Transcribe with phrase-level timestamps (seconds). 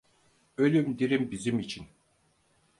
[0.57, 1.85] Ölüm dirim bizim için.